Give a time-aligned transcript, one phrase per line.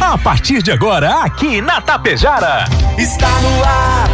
[0.00, 2.64] A partir de agora, aqui na Tapejara.
[2.98, 4.08] Está no ar.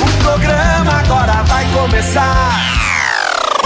[0.00, 2.60] O programa agora vai começar.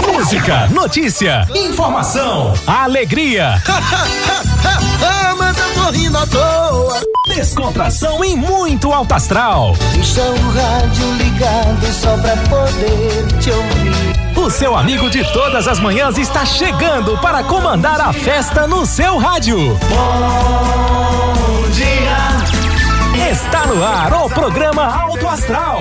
[0.07, 3.61] Música, notícia, informação, alegria.
[5.37, 7.01] Mas eu tô rindo à toa.
[7.27, 9.75] Descontração e muito alto astral.
[9.93, 14.37] Deixa o rádio ligado só pra poder te ouvir.
[14.37, 19.17] O seu amigo de todas as manhãs está chegando para comandar a festa no seu
[19.17, 19.57] rádio.
[19.89, 23.29] Bom dia.
[23.31, 25.79] Está no ar o programa Alto Astral.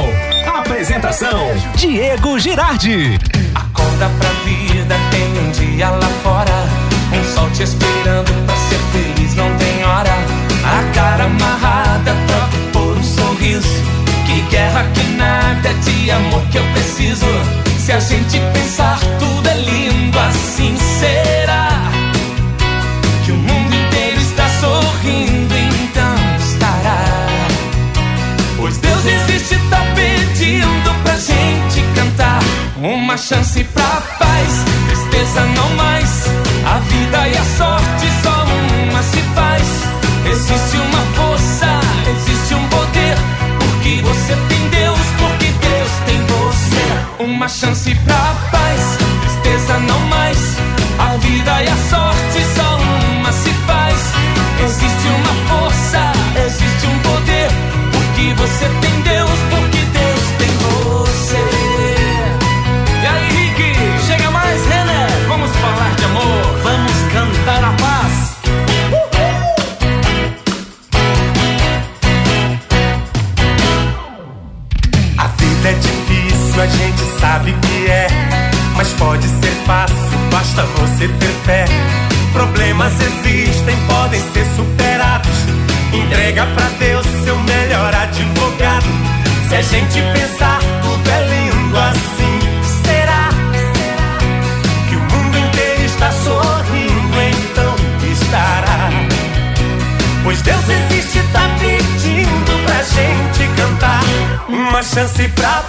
[0.59, 1.40] Apresentação:
[1.76, 3.18] Diego Girardi.
[3.54, 6.86] Acorda pra vida, tem um dia lá fora.
[7.12, 8.35] Um sol te esperando
[14.56, 17.27] guerra que nada, de amor que eu preciso.
[17.78, 21.69] Se a gente pensar, tudo é lindo, assim será.
[23.24, 27.04] Que o mundo inteiro está sorrindo, então estará.
[28.57, 32.41] Pois Deus existe, tá pedindo pra gente cantar.
[32.79, 34.52] Uma chance pra paz,
[34.88, 36.10] tristeza não mais.
[36.65, 38.26] A vida e a sorte só
[47.46, 50.56] Uma chance pra paz, tristeza não mais.
[50.98, 54.12] A vida e a sorte só uma se faz.
[54.64, 56.12] Existe uma força,
[56.44, 57.48] existe um poder.
[57.92, 58.85] Porque você tem
[82.87, 85.37] Problemas existem, podem ser superados.
[85.92, 88.86] Entrega pra Deus seu melhor advogado.
[89.48, 92.38] Se a gente pensar, tudo é lindo assim.
[92.84, 93.28] Será
[94.88, 97.16] que o mundo inteiro está sorrindo?
[97.50, 97.74] Então
[98.12, 98.91] estará.
[100.22, 104.04] Pois Deus existe, tá pedindo pra gente cantar.
[104.48, 105.64] Uma chance pra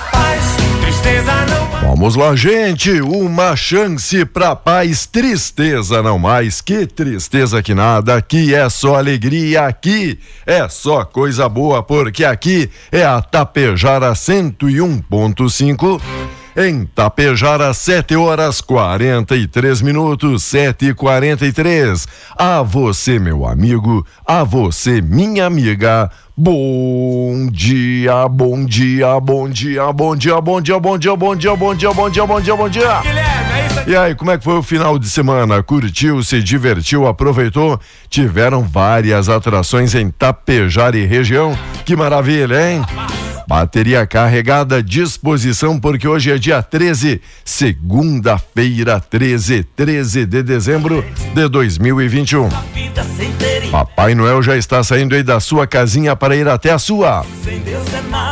[1.98, 3.02] Vamos lá, gente.
[3.02, 6.62] Uma chance pra paz, tristeza não mais.
[6.62, 8.18] Que tristeza que nada.
[8.18, 9.66] Aqui é só alegria.
[9.66, 16.00] Aqui é só coisa boa, porque aqui é a Tapejara 101.5.
[16.56, 25.02] Em Tapejara, 7 horas 43 minutos, 7 e 43 A você, meu amigo, a você,
[25.02, 26.12] minha amiga.
[26.40, 31.76] Bom dia, bom dia, bom dia, bom dia, bom dia, bom dia, bom dia, bom
[31.76, 33.02] dia, bom dia, bom dia, bom dia.
[33.88, 35.64] E aí, como é que foi o final de semana?
[35.64, 37.80] Curtiu, se divertiu, aproveitou?
[38.08, 41.58] Tiveram várias atrações em Tapejara e região.
[41.84, 42.86] Que maravilha, hein?
[43.48, 51.04] Bateria carregada à disposição, porque hoje é dia 13, segunda-feira, 13, 13 de dezembro
[51.34, 52.50] de 2021.
[52.74, 56.48] Vida sem ter e Papai Noel já está saindo aí da sua casinha para ir
[56.48, 57.26] até a sua.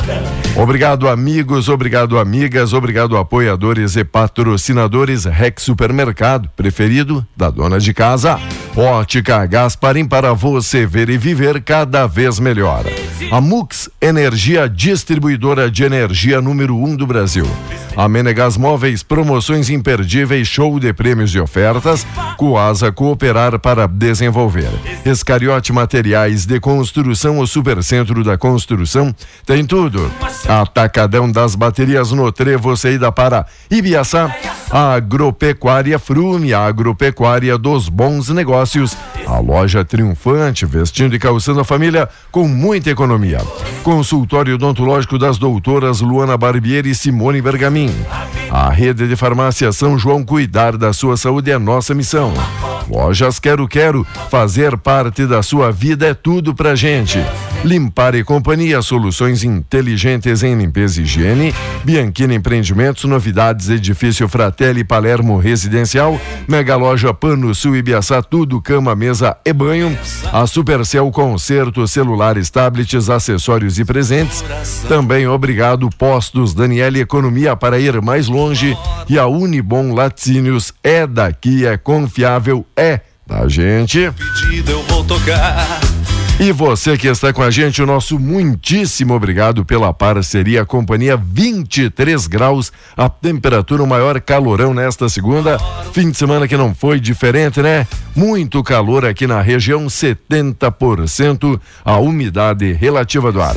[0.09, 0.61] é.
[0.61, 8.39] Obrigado, amigos, obrigado, amigas, obrigado, apoiadores e patrocinadores Rex Supermercado, preferido da dona de casa.
[8.75, 12.85] Ótica Gasparim para você ver e viver cada vez melhor.
[13.31, 17.45] A Mux Energia Distribuidora de Energia número 1 um do Brasil.
[17.97, 22.05] A Menegas Móveis, promoções imperdíveis, show de prêmios e ofertas.
[22.37, 24.69] Coasa Cooperar para desenvolver.
[25.05, 29.15] Escariote Materiais de Construção, o Supercentro da Construção,
[29.45, 30.11] tem tudo.
[30.47, 34.35] Atacadão das baterias no Trevo, saída para Ibiaçá.
[34.69, 38.97] Agropecuária Frume, a agropecuária dos bons negócios.
[39.25, 43.14] A loja triunfante, vestindo e calçando a família com muita economia.
[43.83, 47.93] Consultório odontológico das doutoras Luana Barbieri e Simone Bergamin.
[48.49, 52.33] A rede de farmácia São João cuidar da sua saúde é nossa missão.
[52.89, 57.19] Lojas Quero Quero, fazer parte da sua vida é tudo pra gente.
[57.63, 61.53] Limpar e Companhia, soluções inteligentes em limpeza e higiene.
[61.83, 66.19] Bianchini Empreendimentos, novidades, edifício Fratelli Palermo Residencial.
[66.47, 69.97] Mega Loja Pano Sul Ibiaçá, tudo, cama, mesa e banho.
[70.31, 74.43] A Supercell Concerto, celulares, tablets, acessórios e presentes.
[74.87, 78.77] Também obrigado Postos Daniele Economia para ir mais longe.
[79.09, 84.11] E a Unibom Laticínios é daqui, é confiável, é da gente.
[84.11, 85.79] pedido eu vou tocar.
[86.37, 92.27] E você que está com a gente, o nosso muitíssimo obrigado pela parceria, companhia 23
[92.27, 95.57] graus, a temperatura, o maior calorão nesta segunda.
[95.93, 97.87] Fim de semana que não foi diferente, né?
[98.13, 103.55] Muito calor aqui na região, 70% a umidade relativa do ar.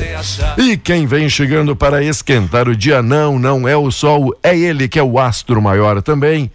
[0.57, 4.87] E quem vem chegando para esquentar o dia, não, não é o sol, é ele
[4.87, 6.49] que é o astro maior também.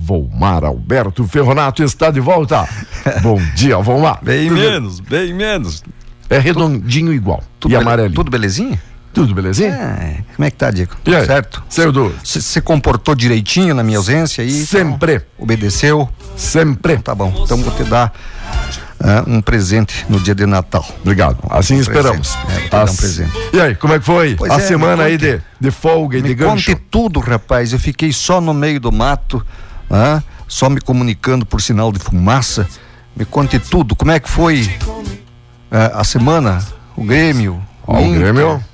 [0.00, 2.66] Volmar Alberto Ferronato está de volta.
[3.22, 4.18] Bom dia, Volmar.
[4.22, 5.82] Bem tudo menos, bem menos.
[6.28, 7.42] É redondinho igual.
[7.58, 8.14] Tudo e amarelinho.
[8.14, 8.80] Tudo belezinha?
[9.12, 9.70] Tudo belezinha?
[9.74, 10.94] É, como é que tá, Diego?
[11.02, 11.62] Tudo certo?
[11.68, 12.14] Seu do.
[12.24, 14.50] Você comportou direitinho na minha ausência aí?
[14.64, 15.14] Sempre.
[15.14, 16.08] Então, obedeceu?
[16.36, 16.94] Sempre.
[16.94, 17.42] Então, tá bom.
[17.44, 18.12] Então vou te dar
[19.00, 20.86] uh, um presente no dia de Natal.
[21.02, 21.38] Obrigado.
[21.50, 22.36] Assim um esperamos.
[22.70, 22.92] É, As...
[22.92, 23.32] um presente.
[23.52, 24.36] E aí, como é que foi?
[24.36, 26.70] Pois a é, semana aí de, de folga e de gancho?
[26.70, 27.72] Me conte tudo, rapaz.
[27.72, 29.44] Eu fiquei só no meio do mato
[29.90, 32.66] ah, só me comunicando por sinal de fumaça.
[33.16, 33.96] Me conte tudo.
[33.96, 34.70] Como é que foi
[35.70, 36.64] ah, a semana?
[36.96, 37.60] O Grêmio?
[37.86, 38.64] O, o Grêmio?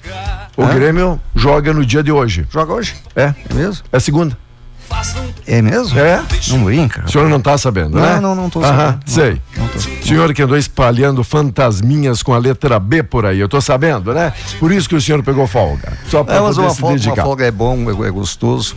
[0.57, 2.47] O Grêmio joga no dia de hoje.
[2.51, 2.95] Joga hoje?
[3.15, 3.35] É.
[3.49, 3.85] É mesmo?
[3.93, 4.37] É segunda.
[5.47, 5.99] É mesmo?
[5.99, 6.23] É.
[6.49, 7.05] Não brinca.
[7.07, 8.21] O senhor não está sabendo, não, né?
[8.21, 9.01] Não, não, estou sabendo.
[9.07, 9.41] sei.
[9.57, 10.03] Não, tô, não.
[10.03, 14.33] Senhor que andou espalhando fantasminhas com a letra B por aí, eu estou sabendo, né?
[14.59, 15.93] Por isso que o senhor pegou folga.
[16.09, 17.15] Só para é, poder uma se folga, dedicar.
[17.15, 18.77] Uma folga é bom, é, é gostoso,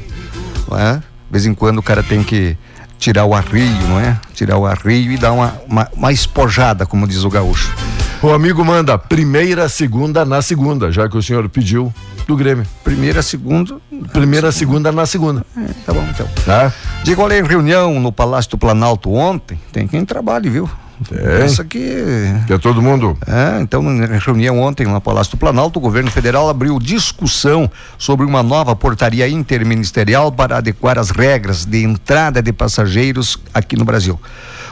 [0.69, 1.01] não é?
[1.29, 2.57] De vez em quando o cara tem que
[2.97, 4.19] tirar o arreio, não é?
[4.33, 7.71] Tirar o arreio e dar uma, uma, uma espojada, como diz o gaúcho.
[8.21, 11.93] O amigo manda primeira, segunda na segunda, já que o senhor pediu
[12.27, 12.65] do Grêmio.
[12.83, 13.77] Primeira, segunda.
[14.11, 15.45] Primeira, segunda na segunda.
[15.55, 16.27] É, tá bom então.
[16.45, 16.73] Tá?
[17.03, 20.67] Digo, olha, em reunião no Palácio do Planalto ontem, tem quem trabalhe, viu?
[21.11, 21.45] É.
[21.45, 22.03] Essa que.
[22.49, 23.17] É todo mundo.
[23.25, 28.25] É, então, na reunião ontem no Palácio do Planalto, o governo federal abriu discussão sobre
[28.25, 34.19] uma nova portaria interministerial para adequar as regras de entrada de passageiros aqui no Brasil.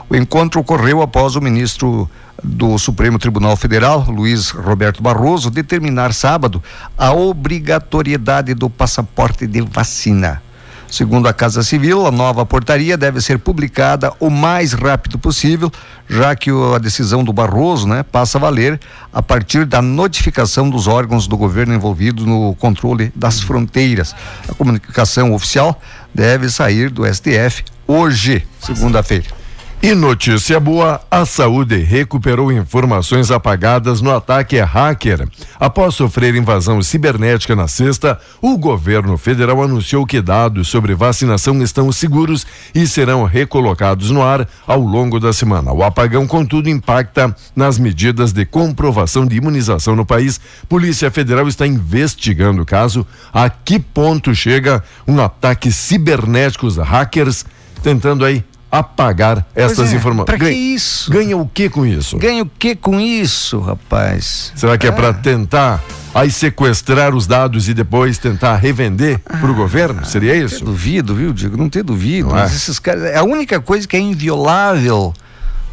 [0.10, 2.10] O encontro ocorreu após o ministro
[2.44, 6.64] do Supremo Tribunal Federal, Luiz Roberto Barroso, determinar sábado
[6.98, 10.42] a obrigatoriedade do passaporte de vacina.
[10.90, 15.72] Segundo a Casa Civil, a nova portaria deve ser publicada o mais rápido possível,
[16.10, 18.80] já que a decisão do Barroso né, passa a valer
[19.12, 24.16] a partir da notificação dos órgãos do governo envolvidos no controle das fronteiras.
[24.48, 25.80] A comunicação oficial
[26.14, 29.47] deve sair do STF hoje, segunda-feira.
[29.80, 35.28] E notícia boa: a saúde recuperou informações apagadas no ataque hacker.
[35.60, 41.92] Após sofrer invasão cibernética na sexta, o governo federal anunciou que dados sobre vacinação estão
[41.92, 45.72] seguros e serão recolocados no ar ao longo da semana.
[45.72, 50.42] O apagão, contudo, impacta nas medidas de comprovação de imunização no país.
[50.68, 53.06] Polícia Federal está investigando o caso.
[53.32, 57.46] A que ponto chega um ataque cibernético, os hackers
[57.84, 60.38] tentando aí apagar essas é, informações.
[60.38, 61.12] Para que isso?
[61.12, 62.18] Ganha o que com isso?
[62.18, 64.52] Ganha o que com isso, rapaz?
[64.56, 65.82] Será que é, é para tentar
[66.14, 70.06] aí sequestrar os dados e depois tentar revender ah, para o governo?
[70.06, 70.66] Seria isso?
[70.66, 71.58] Duvido, viu, Diego?
[71.58, 72.30] Não ter duvido.
[72.30, 72.46] Não é?
[72.46, 75.14] esses caras, a única coisa que é inviolável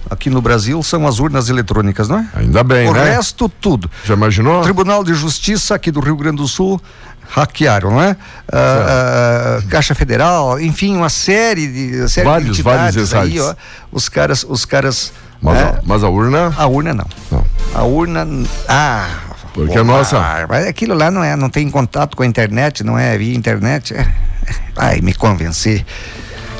[0.09, 2.29] aqui no Brasil são as urnas eletrônicas, não é?
[2.35, 3.01] Ainda bem, o né?
[3.01, 3.91] O resto tudo.
[4.05, 4.63] Já imaginou?
[4.63, 6.81] Tribunal de Justiça aqui do Rio Grande do Sul
[7.29, 8.17] hackearam, não é?
[8.53, 13.55] Ah, ah, Caixa Federal, enfim, uma série de série vários, de vários aí, ó,
[13.91, 15.13] os caras, os caras.
[15.41, 16.55] Mas, é, a, mas a urna?
[16.57, 17.07] A urna não.
[17.31, 17.45] não.
[17.75, 18.27] A urna,
[18.69, 19.09] ah.
[19.53, 20.47] Porque a nossa.
[20.49, 23.95] Mas aquilo lá não é, não tem contato com a internet, não é via internet.
[23.95, 24.07] É,
[24.77, 25.85] ai, me convencer.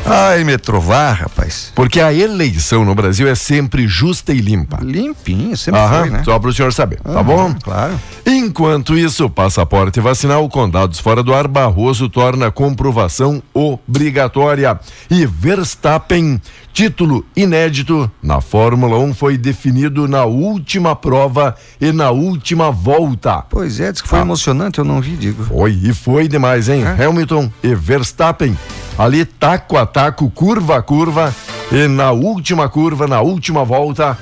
[0.07, 1.73] Ai, me trovar, rapaz.
[1.75, 4.79] Porque a eleição no Brasil é sempre justa e limpa.
[4.83, 6.23] Limpinho, sempre Aham, foi, né?
[6.25, 7.55] Só para o senhor saber, tá bom?
[7.63, 7.99] Claro.
[8.27, 14.79] Enquanto isso, passaporte vacinal com dados fora do ar, Barroso torna comprovação obrigatória.
[15.11, 16.41] E Verstappen,
[16.75, 23.45] título inédito na Fórmula 1, foi definido na última prova e na última volta.
[23.49, 24.23] Pois é, diz que foi ah.
[24.23, 25.45] emocionante, eu não vi, digo.
[25.45, 26.83] Foi, e foi demais, hein?
[26.85, 27.05] É?
[27.05, 28.59] Hamilton e Verstappen
[28.99, 31.35] ali taco a taco, curva a curva,
[31.71, 34.19] e na última curva, na última volta.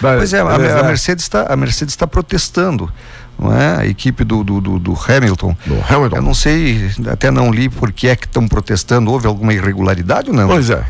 [0.00, 2.92] Pois é, a, a Mercedes está a Mercedes está protestando.
[3.38, 3.80] Não é?
[3.80, 5.54] A equipe do, do, do, do, Hamilton.
[5.66, 6.16] Do Hamilton.
[6.16, 9.10] Eu não sei, até não li por que é que estão protestando.
[9.10, 10.48] Houve alguma irregularidade ou não?
[10.48, 10.86] Pois é.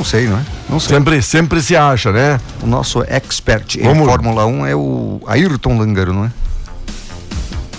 [0.00, 0.42] Não sei, não é?
[0.66, 0.96] Não sei.
[0.96, 2.40] Sempre, sempre se acha, né?
[2.62, 3.98] O nosso expert Vamos.
[4.02, 6.30] em Fórmula 1 é o Ayrton Langaro, não é?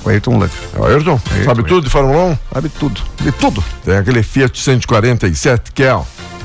[0.06, 0.54] O Ayrton Lange.
[0.78, 1.20] O Ayrton?
[1.32, 2.38] Ayrton sabe tudo de Fórmula 1?
[2.54, 3.02] Sabe tudo.
[3.22, 3.64] De tudo.
[3.84, 6.04] Tem aquele Fiat 147 que é, ó.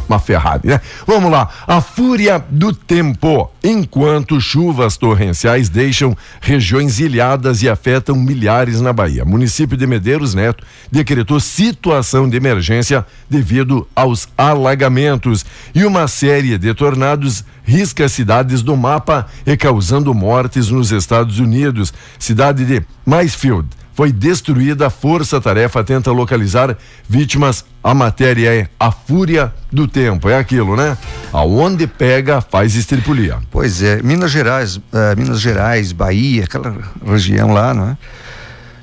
[0.09, 0.81] Uma Ferrari, né?
[1.07, 1.49] Vamos lá.
[1.67, 3.51] A fúria do tempo.
[3.63, 9.25] Enquanto chuvas torrenciais deixam regiões ilhadas e afetam milhares na Bahia.
[9.25, 15.45] Município de Medeiros Neto decretou situação de emergência devido aos alagamentos
[15.75, 21.93] e uma série de tornados risca cidades do mapa e causando mortes nos Estados Unidos.
[22.19, 24.89] Cidade de Maisfield foi destruída.
[24.89, 26.77] A Força Tarefa tenta localizar
[27.09, 27.65] vítimas.
[27.83, 30.29] A matéria é a fúria do tempo.
[30.29, 30.97] É aquilo, né?
[31.33, 33.39] Aonde pega, faz estripulia.
[33.51, 34.83] Pois é, Minas Gerais, uh,
[35.17, 37.97] Minas Gerais, Bahia, aquela região lá, né?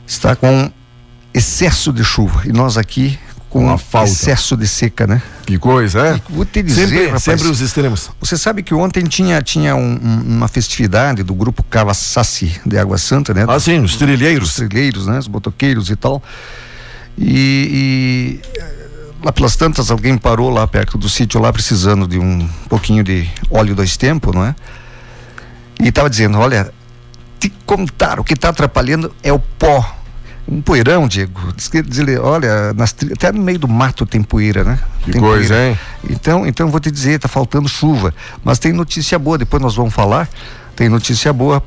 [0.07, 0.71] Está com
[1.31, 2.41] excesso de chuva.
[2.45, 3.19] E nós aqui
[3.53, 4.09] com Uma falta.
[4.09, 5.21] excesso de seca, né?
[5.45, 6.15] Que coisa, é?
[6.15, 8.09] E vou te dizer, sempre, rapaz, sempre os extremos.
[8.19, 13.31] Você sabe que ontem tinha, tinha um, uma festividade do grupo Cavassassi de Água Santa,
[13.31, 13.45] né?
[13.47, 14.49] Ah, sim, os trilheiros.
[14.49, 15.19] Os trilheiros, né?
[15.19, 16.23] Os motoqueiros e tal.
[17.15, 18.63] E, e
[19.23, 23.29] lá pelas tantas alguém parou lá perto do sítio lá precisando de um pouquinho de
[23.51, 24.55] óleo dois tempos, não é?
[25.79, 26.73] E estava dizendo, olha,
[27.39, 30.02] te contar, o que está atrapalhando é o pó
[30.47, 31.53] um poeirão, Diego.
[31.55, 34.79] Diz que, diz ele, olha, nas, até no meio do mato tem poeira, né?
[35.03, 35.69] Que tem coisa, poeira.
[35.69, 35.79] hein?
[36.09, 38.13] Então, então vou te dizer, tá faltando chuva.
[38.43, 40.27] Mas tem notícia boa, depois nós vamos falar.
[40.75, 41.63] Tem notícia boa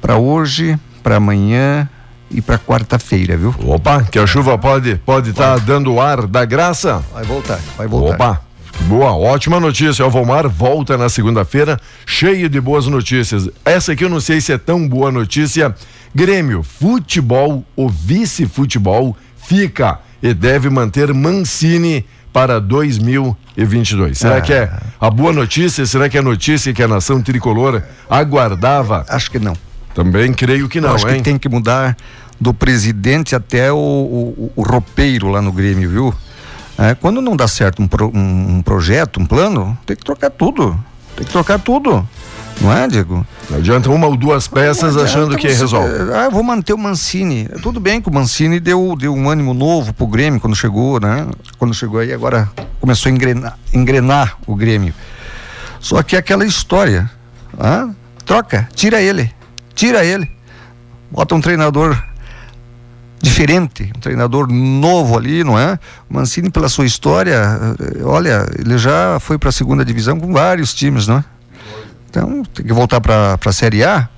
[0.00, 1.88] para hoje, para amanhã
[2.30, 3.54] e para quarta-feira, viu?
[3.64, 7.02] Opa, que a chuva pode pode estar tá dando ar da graça?
[7.12, 8.14] Vai voltar, vai voltar.
[8.14, 8.50] Opa.
[8.82, 10.06] Boa, ótima notícia.
[10.06, 13.48] O Valmar volta na segunda-feira, cheio de boas notícias.
[13.64, 15.74] Essa aqui eu não sei se é tão boa notícia
[16.14, 24.18] Grêmio, futebol, o vice-futebol, fica e deve manter Mancini para 2022.
[24.18, 24.40] Será ah.
[24.40, 25.84] que é a boa notícia?
[25.86, 29.04] Será que é a notícia que a nação tricolor aguardava?
[29.08, 29.54] Acho que não.
[29.94, 31.16] Também creio que não, acho hein?
[31.16, 31.96] que tem que mudar
[32.40, 36.14] do presidente até o, o, o roupeiro lá no Grêmio, viu?
[36.78, 40.30] É, quando não dá certo um, pro, um, um projeto, um plano, tem que trocar
[40.30, 40.78] tudo.
[41.14, 42.08] Tem que trocar tudo.
[42.60, 43.26] Não é, Diego?
[43.48, 46.12] Não adianta uma ou duas peças achando que você, resolve.
[46.14, 47.48] Ah, vou manter o Mancini.
[47.62, 51.26] Tudo bem que o Mancini deu, deu um ânimo novo pro Grêmio quando chegou, né?
[51.58, 54.92] Quando chegou aí, agora começou a engrenar, engrenar o Grêmio.
[55.80, 57.10] Só que é aquela história.
[57.58, 57.88] Ah,
[58.26, 59.32] troca, tira ele.
[59.74, 60.30] Tira ele.
[61.10, 62.00] Bota um treinador
[63.22, 65.78] diferente, um treinador novo ali, não é?
[66.08, 67.34] O Mancini, pela sua história,
[67.78, 71.24] eh, olha, ele já foi para a segunda divisão com vários times, não é?
[72.10, 74.08] Então, tem que voltar para a Série A.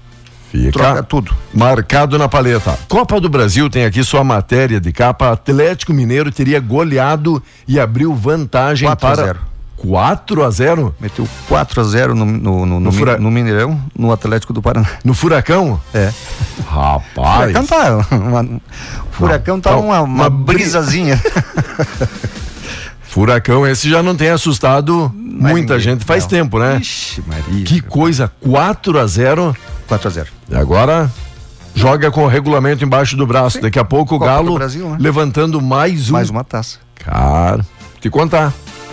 [0.51, 1.35] Fica troca tudo.
[1.53, 2.79] Marcado na paleta.
[2.89, 5.31] Copa do Brasil tem aqui sua matéria de capa.
[5.31, 9.23] Atlético Mineiro teria goleado e abriu vantagem 4 para.
[9.23, 9.41] A 0.
[9.77, 13.19] 4 a 0 Meteu 4 a 0 no, no, no, no, fura...
[13.19, 14.89] no Mineirão, no Atlético do Paraná.
[15.05, 15.81] No Furacão?
[15.93, 16.13] É.
[16.67, 17.51] Rapaz.
[17.51, 18.17] Furacão tá.
[18.17, 18.61] Uma,
[19.11, 21.21] furacão tá, tá uma, uma, uma brisazinha.
[23.12, 26.31] Furacão, esse já não tem assustado Mas muita ninguém, gente faz não.
[26.31, 26.78] tempo, né?
[26.81, 27.64] Ixi, Maria.
[27.64, 29.54] Que coisa, 4 a 0
[29.87, 31.12] 4 a 0 E agora
[31.75, 33.59] joga com o regulamento embaixo do braço.
[33.59, 33.64] Sim.
[33.64, 34.97] Daqui a pouco o Galo Brasil, né?
[34.99, 36.14] levantando mais um.
[36.14, 36.78] Mais uma taça.
[36.95, 37.62] Cara,
[38.00, 38.50] te contar.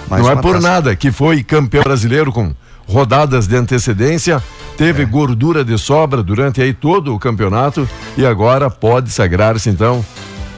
[0.09, 0.67] Mais não é por taça.
[0.67, 2.53] nada que foi campeão brasileiro com
[2.85, 4.43] rodadas de antecedência,
[4.75, 5.05] teve é.
[5.05, 10.03] gordura de sobra durante aí todo o campeonato e agora pode sagrar-se então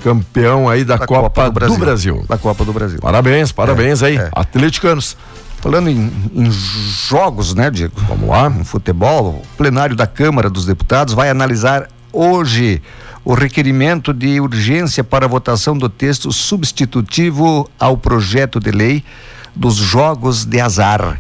[0.04, 1.76] campeão aí da, da Copa, Copa do, Brasil.
[1.76, 2.26] do, Brasil.
[2.28, 3.00] Da Copa do Brasil.
[3.00, 4.30] Parabéns, parabéns é, aí, é.
[4.34, 5.16] atleticanos.
[5.62, 7.94] Falando em, em, jogos, né, Diego?
[8.08, 8.48] Vamos lá.
[8.48, 12.82] Em futebol, o plenário da Câmara dos Deputados vai analisar hoje
[13.24, 19.04] o requerimento de urgência para a votação do texto substitutivo ao projeto de lei
[19.56, 21.20] dos jogos de azar,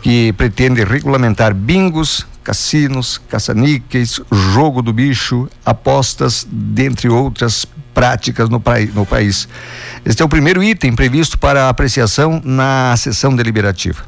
[0.00, 8.62] que pretende regulamentar bingos, cassinos, caça-níqueis, jogo do bicho, apostas, dentre outras práticas no,
[8.94, 9.48] no país.
[10.04, 14.02] Este é o primeiro item previsto para apreciação na sessão deliberativa.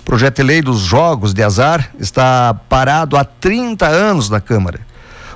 [0.00, 4.80] O projeto de lei dos jogos de azar está parado há 30 anos na Câmara.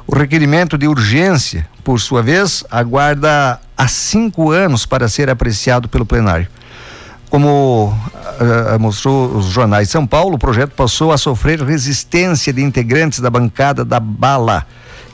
[0.07, 6.05] O requerimento de urgência, por sua vez, aguarda há cinco anos para ser apreciado pelo
[6.05, 6.49] plenário.
[7.31, 12.61] Como uh, mostrou os jornais de São Paulo, o projeto passou a sofrer resistência de
[12.61, 14.67] integrantes da bancada da Bala,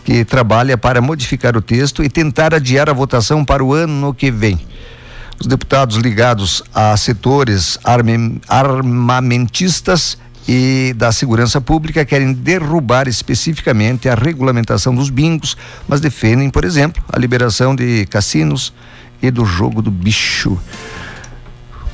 [0.07, 4.31] que trabalha para modificar o texto e tentar adiar a votação para o ano que
[4.31, 4.57] vem.
[5.41, 7.77] Os deputados ligados a setores
[8.49, 15.57] armamentistas e da segurança pública querem derrubar especificamente a regulamentação dos bingos,
[15.89, 18.73] mas defendem, por exemplo, a liberação de cassinos
[19.21, 20.57] e do jogo do bicho.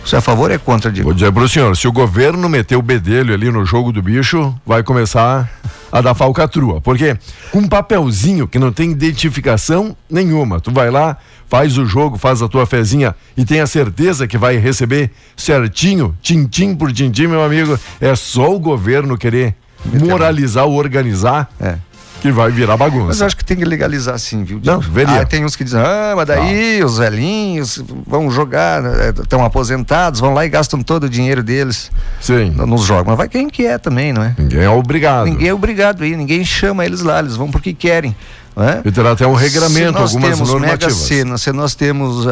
[0.04, 1.08] Você é a favor ou é contra, Diego?
[1.08, 4.02] Vou dizer para o senhor, se o governo meter o bedelho ali no jogo do
[4.02, 5.48] bicho, vai começar
[5.92, 6.80] a da falcatrua.
[6.80, 7.16] Porque
[7.50, 11.16] com um papelzinho que não tem identificação nenhuma, tu vai lá,
[11.48, 16.16] faz o jogo, faz a tua fezinha e tem a certeza que vai receber certinho,
[16.20, 17.78] tintim por tintim, meu amigo.
[18.00, 19.54] É só o governo querer
[19.84, 21.48] moralizar ou organizar.
[21.60, 21.76] É
[22.22, 23.06] que vai virar bagunça.
[23.08, 24.60] Mas eu acho que tem que legalizar sim, viu?
[24.64, 25.22] Não, veria.
[25.22, 28.80] Ah, tem uns que dizem, ah, mas daí os velhinhos vão jogar,
[29.20, 32.50] estão aposentados, vão lá e gastam todo o dinheiro deles sim.
[32.50, 33.08] nos jogos.
[33.08, 34.36] Mas vai quem quer também, não é?
[34.38, 35.24] Ninguém é obrigado.
[35.24, 38.14] Ninguém é obrigado aí, ninguém chama eles lá, eles vão porque querem.
[38.54, 38.86] É?
[38.86, 40.94] E terá até um regramento, algumas temos normativas.
[40.94, 42.30] Mega Sena, se nós temos uh,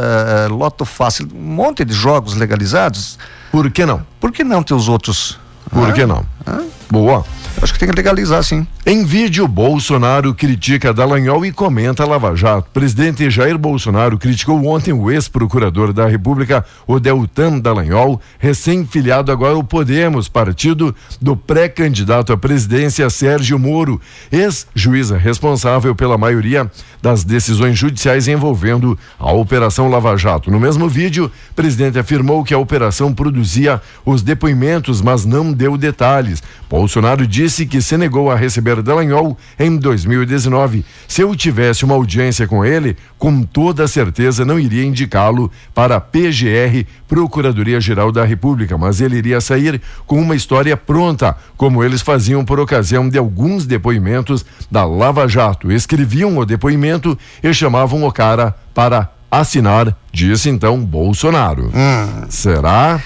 [0.50, 3.18] Loto Fácil, um monte de jogos legalizados.
[3.50, 4.02] Por que não?
[4.20, 5.38] Por que não ter os outros?
[5.70, 5.92] Por ah?
[5.92, 6.24] que não?
[6.46, 6.62] Ah?
[6.90, 7.24] Boa.
[7.62, 8.66] Acho que tem que legalizar, sim.
[8.86, 12.70] Em vídeo, Bolsonaro critica Dallagnol e comenta Lava Jato.
[12.72, 20.26] Presidente Jair Bolsonaro criticou ontem o ex-procurador da República, Odeltan Dallagnol, recém-filiado agora ao Podemos,
[20.26, 24.00] partido do pré-candidato à presidência Sérgio Moro,
[24.32, 26.70] ex-juíza responsável pela maioria
[27.02, 30.50] das decisões judiciais envolvendo a Operação Lava Jato.
[30.50, 35.76] No mesmo vídeo, o presidente afirmou que a operação produzia os depoimentos, mas não deu
[35.76, 36.42] detalhes.
[36.68, 40.84] Bolsonaro disse que se negou a receber Dallagnol em 2019.
[41.08, 46.00] Se eu tivesse uma audiência com ele, com toda certeza não iria indicá-lo para a
[46.00, 52.44] PGR, Procuradoria-Geral da República, mas ele iria sair com uma história pronta, como eles faziam
[52.44, 55.72] por ocasião de alguns depoimentos da Lava Jato.
[55.72, 61.70] Escreviam o depoimento e chamavam o cara para assinar, disse então Bolsonaro.
[61.74, 62.26] Hum.
[62.28, 63.00] Será?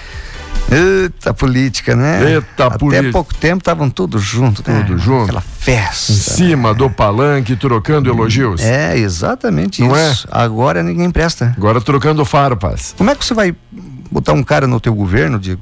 [0.71, 2.33] Eita política, né?
[2.33, 3.11] Eita Até política.
[3.11, 4.83] pouco tempo estavam todos juntos, né?
[4.85, 5.25] Tudo junto.
[5.25, 6.11] Aquela festa.
[6.11, 8.61] Em cima do palanque, trocando elogios.
[8.61, 10.27] É, exatamente Não isso.
[10.27, 10.31] É?
[10.31, 11.53] Agora ninguém presta.
[11.55, 12.95] Agora trocando farpas.
[12.97, 13.55] Como é que você vai
[14.11, 15.61] botar um cara no teu governo, digo?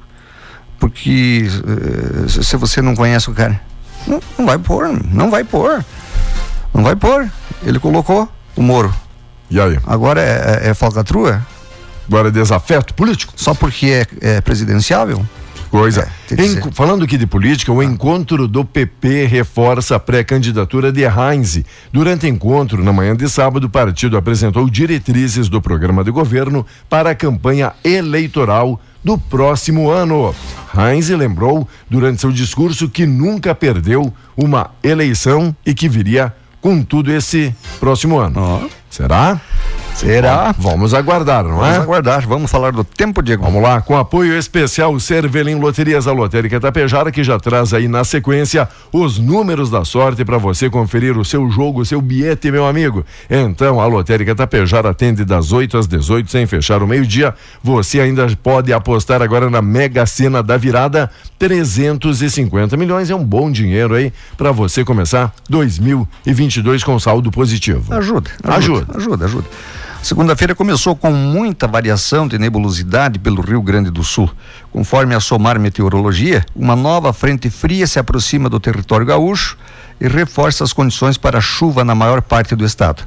[0.80, 3.60] Porque uh, se você não conhece o cara,
[4.08, 5.84] não, não vai pôr, não vai pôr.
[6.74, 7.30] Não vai pôr.
[7.62, 8.94] Ele colocou o Moro.
[9.50, 9.78] E aí?
[9.86, 11.46] Agora é, é, é falcatrua?
[12.08, 13.34] Agora é desafeto político.
[13.36, 15.26] Só porque é, é presidenciável?
[15.74, 16.08] Coisa.
[16.30, 17.84] É, falando aqui de política, o ah.
[17.84, 21.64] encontro do PP reforça a pré-candidatura de Heinz.
[21.92, 27.10] Durante encontro, na manhã de sábado, o partido apresentou diretrizes do programa de governo para
[27.10, 30.36] a campanha eleitoral do próximo ano.
[30.78, 36.32] Heinz lembrou durante seu discurso que nunca perdeu uma eleição e que viria
[36.62, 38.64] com tudo esse próximo ano.
[38.64, 38.70] Oh.
[38.92, 39.42] Será?
[39.96, 40.54] Será?
[40.58, 41.72] Bom, vamos aguardar, não vamos é?
[41.72, 43.44] Vamos aguardar, vamos falar do tempo, Diego.
[43.44, 48.04] Vamos lá, com apoio especial Cervelim Loterias, a lotérica Tapejara, que já traz aí na
[48.04, 52.66] sequência os números da sorte para você conferir o seu jogo, o seu bilhete, meu
[52.66, 53.06] amigo.
[53.30, 57.34] Então, a lotérica Tapejara atende das 8 às 18 sem fechar o meio-dia.
[57.64, 63.52] Você ainda pode apostar agora na Mega Sena da virada, 350 milhões é um bom
[63.52, 67.94] dinheiro aí para você começar 2022 com saldo positivo.
[67.94, 69.26] Ajuda, ajuda, ajuda, ajuda.
[69.26, 69.48] ajuda.
[70.04, 74.30] Segunda-feira começou com muita variação de nebulosidade pelo Rio Grande do Sul.
[74.70, 79.58] Conforme a Somar Meteorologia, uma nova frente fria se aproxima do território gaúcho
[80.02, 83.02] e reforça as condições para chuva na maior parte do estado.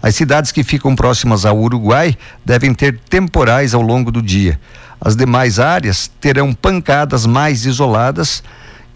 [0.00, 4.60] As cidades que ficam próximas ao Uruguai devem ter temporais ao longo do dia.
[5.00, 8.40] As demais áreas terão pancadas mais isoladas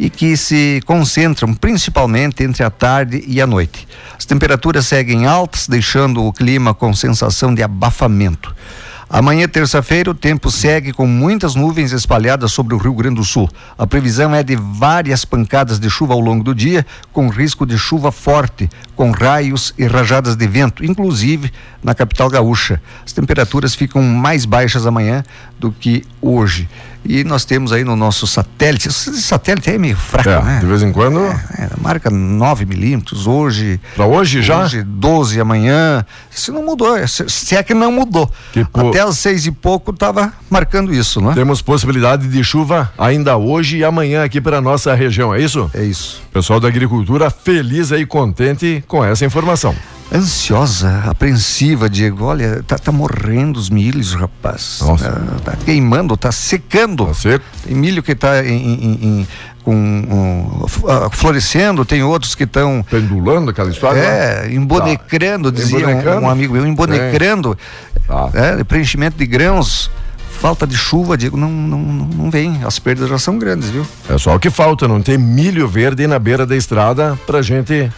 [0.01, 3.87] e que se concentram principalmente entre a tarde e a noite.
[4.17, 8.57] As temperaturas seguem altas, deixando o clima com sensação de abafamento.
[9.13, 13.51] Amanhã, terça-feira, o tempo segue com muitas nuvens espalhadas sobre o Rio Grande do Sul.
[13.77, 17.77] A previsão é de várias pancadas de chuva ao longo do dia, com risco de
[17.77, 21.51] chuva forte, com raios e rajadas de vento, inclusive
[21.83, 22.81] na capital gaúcha.
[23.05, 25.25] As temperaturas ficam mais baixas amanhã
[25.59, 26.69] do que hoje.
[27.05, 30.61] E nós temos aí no nosso satélite, esse satélite é meio fraco, é, né?
[30.61, 31.19] De vez em quando.
[31.21, 33.81] É, é, marca 9 milímetros, hoje.
[33.97, 34.65] Para hoje já?
[34.65, 36.05] Hoje 12 amanhã.
[36.31, 38.31] Isso não mudou, se, se é que não mudou.
[38.53, 41.35] Tipo, Até às seis e pouco estava marcando isso, não é?
[41.35, 45.71] Temos possibilidade de chuva ainda hoje e amanhã aqui para nossa região, é isso?
[45.75, 46.23] É isso.
[46.33, 49.75] Pessoal da agricultura feliz aí, contente com essa informação
[50.13, 52.25] ansiosa, apreensiva, Diego.
[52.25, 54.81] Olha, tá, tá morrendo os milhos, rapaz.
[54.81, 55.11] Nossa.
[55.11, 57.07] Tá, tá queimando, tá secando.
[57.07, 57.45] Tá seco.
[57.65, 59.29] Tem milho que tá em, em, em
[59.63, 64.01] com um, uh, florescendo, tem outros que estão pendulando aquela história.
[64.01, 64.55] É, né?
[64.55, 65.59] embonecrando, tá.
[65.59, 67.57] dizia um, um, amigo meu, embonecrando,
[68.11, 68.31] tá.
[68.35, 69.91] é, preenchimento de grãos
[70.41, 72.63] falta de chuva, digo, não, não, não vem.
[72.65, 73.87] As perdas já são grandes, viu?
[74.09, 77.93] É só o que falta, não tem milho verde na beira da estrada pra gente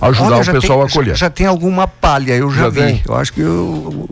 [0.00, 1.16] ajudar Olha, o pessoal tem, a colher.
[1.16, 2.80] Já, já, tem alguma palha, eu já, já vi.
[2.80, 3.02] Tem.
[3.06, 4.08] Eu acho que eu,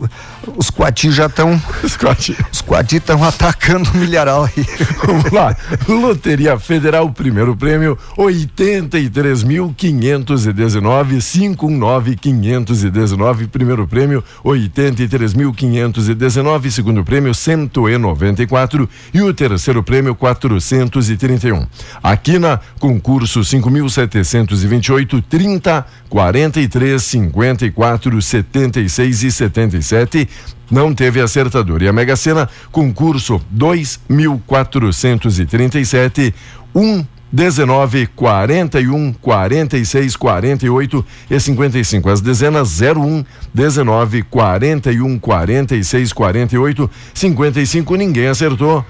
[0.55, 1.61] Os Quati já estão.
[1.83, 2.35] Os Quati.
[2.51, 4.65] Os Quati estão atacando o milharal aí.
[5.05, 5.55] Vamos lá.
[5.87, 13.47] Loteria Federal, primeiro prêmio, 83.519, 519.519.
[13.47, 16.71] Primeiro prêmio, 83.519.
[16.71, 18.89] Segundo prêmio, 194.
[19.13, 21.67] E o terceiro prêmio, 431.
[22.01, 30.29] Aqui na concurso 5.728, 30, 43, 54, 76 e 77
[30.69, 31.81] não teve acertador.
[31.83, 36.33] E a Mega Sena, concurso 2437,
[36.73, 42.07] 1 19, 41, 46, 48 e 55.
[42.07, 47.95] As dezenas 01, 19, 41, 46, 48, 55.
[47.95, 48.85] Ninguém acertou.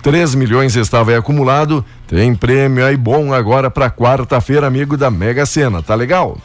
[0.00, 1.84] 3 milhões estava acumulado.
[2.06, 5.82] Tem prêmio aí bom agora para quarta-feira, amigo da Mega Sena.
[5.82, 6.38] Tá legal?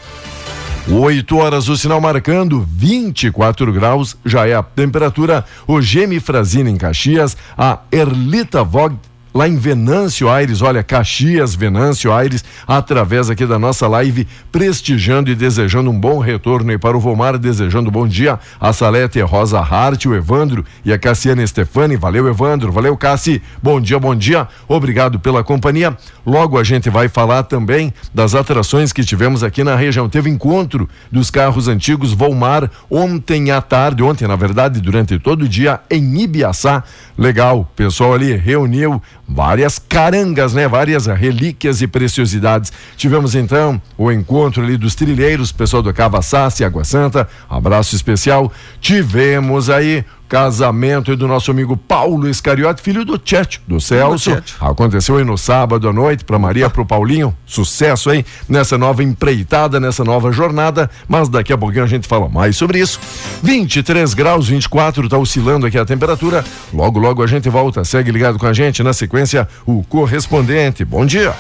[0.90, 5.44] 8 horas, o sinal marcando 24 graus, já é a temperatura.
[5.68, 8.98] O Gemi Frazina em Caxias, a Erlita Vogt
[9.38, 15.36] lá em Venâncio Aires, olha, Caxias, Venâncio Aires, através aqui da nossa live, prestigiando e
[15.36, 20.08] desejando um bom retorno e para o Vomar, desejando bom dia a Salete Rosa Hart,
[20.08, 25.20] o Evandro e a Cassiana Stefani, valeu Evandro, valeu Cassi, bom dia, bom dia, obrigado
[25.20, 25.96] pela companhia,
[26.26, 30.90] logo a gente vai falar também das atrações que tivemos aqui na região, teve encontro
[31.12, 36.24] dos carros antigos Volmar ontem à tarde, ontem na verdade, durante todo o dia em
[36.24, 36.84] Ibiaçá,
[37.16, 40.68] legal, pessoal ali reuniu várias carangas, né?
[40.68, 42.72] Várias relíquias e preciosidades.
[42.96, 48.52] Tivemos então o encontro ali dos trilheiros, pessoal do Cava Sassi, Água Santa, abraço especial.
[48.80, 54.42] Tivemos aí casamento do nosso amigo Paulo Iscariote, filho do Tchet, do Celso.
[54.60, 57.36] Aconteceu aí no sábado à noite para Maria, para o Paulinho.
[57.46, 60.90] Sucesso aí nessa nova empreitada, nessa nova jornada.
[61.08, 63.00] Mas daqui a pouquinho a gente fala mais sobre isso.
[63.42, 66.44] 23 graus, 24, tá oscilando aqui a temperatura.
[66.74, 67.84] Logo, logo a gente volta.
[67.84, 68.84] Segue ligado com a gente.
[68.84, 70.84] Na sequência, o correspondente.
[70.84, 71.34] Bom dia.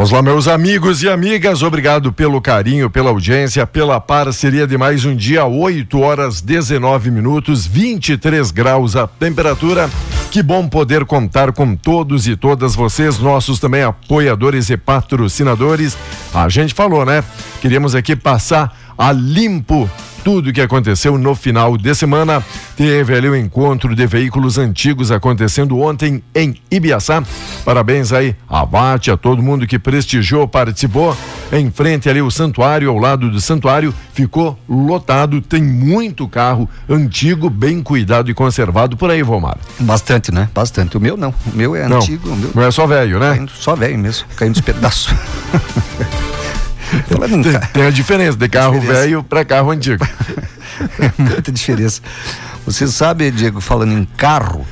[0.00, 5.04] Vamos lá, meus amigos e amigas, obrigado pelo carinho, pela audiência, pela parceria de mais
[5.04, 9.90] um dia, 8 horas 19 minutos, 23 graus a temperatura.
[10.30, 15.98] Que bom poder contar com todos e todas vocês, nossos também apoiadores e patrocinadores.
[16.32, 17.22] A gente falou, né?
[17.60, 19.88] Queríamos aqui passar a limpo
[20.22, 22.44] tudo que aconteceu no final de semana.
[22.76, 27.24] Teve ali o encontro de veículos antigos acontecendo ontem em Ibiaçá.
[27.64, 31.16] Parabéns aí a Vate, a todo mundo que prestigiou, participou.
[31.50, 35.40] Em frente ali o santuário, ao lado do santuário, ficou lotado.
[35.40, 39.56] Tem muito carro antigo, bem cuidado e conservado por aí, Vomar.
[39.78, 40.50] Bastante, né?
[40.54, 40.98] Bastante.
[40.98, 41.34] O meu não.
[41.46, 42.28] O meu é não, antigo.
[42.28, 42.50] O meu...
[42.54, 43.30] Não é só velho, né?
[43.30, 45.14] Caindo, só velho mesmo, caindo dos pedaços.
[47.42, 50.06] tem, tem, a diferença de carro velho para carro antigo.
[50.98, 52.00] é muita diferença.
[52.66, 54.66] Você sabe, Diego, falando em carro,